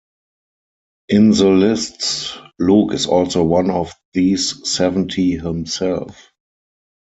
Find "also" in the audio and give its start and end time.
3.05-3.43